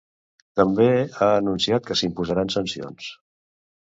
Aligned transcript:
També 0.59 0.87
ha 1.17 1.27
anunciat 1.41 1.85
que 1.91 1.99
s'imposaran 2.01 2.51
sancions. 2.57 3.13